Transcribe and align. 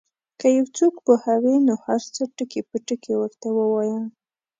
که 0.39 0.47
یو 0.57 0.65
څوک 0.77 0.93
وپوهوې 0.97 1.55
نو 1.67 1.73
هر 1.85 2.01
څه 2.15 2.21
ټکي 2.35 2.61
په 2.69 2.77
ټکي 2.87 3.13
ورته 3.17 3.47
ووایه. 3.57 4.01